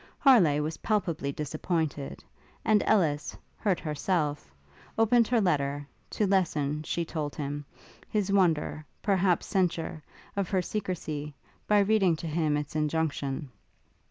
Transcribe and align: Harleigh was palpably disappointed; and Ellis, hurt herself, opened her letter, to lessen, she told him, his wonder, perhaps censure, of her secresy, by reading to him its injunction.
Harleigh 0.17 0.59
was 0.63 0.77
palpably 0.77 1.31
disappointed; 1.31 2.23
and 2.65 2.81
Ellis, 2.87 3.37
hurt 3.55 3.79
herself, 3.79 4.51
opened 4.97 5.27
her 5.27 5.39
letter, 5.39 5.85
to 6.09 6.25
lessen, 6.25 6.81
she 6.81 7.05
told 7.05 7.35
him, 7.35 7.63
his 8.09 8.31
wonder, 8.31 8.83
perhaps 9.03 9.45
censure, 9.45 10.01
of 10.35 10.49
her 10.49 10.59
secresy, 10.63 11.35
by 11.67 11.77
reading 11.81 12.15
to 12.15 12.25
him 12.27 12.57
its 12.57 12.75
injunction. 12.75 13.51